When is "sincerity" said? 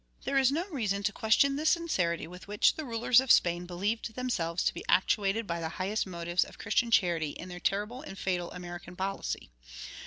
1.67-2.25